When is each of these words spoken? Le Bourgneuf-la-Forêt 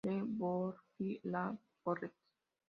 Le 0.03 0.25
Bourgneuf-la-Forêt 0.25 2.11